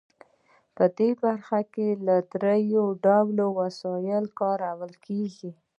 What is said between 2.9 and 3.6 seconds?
ډوله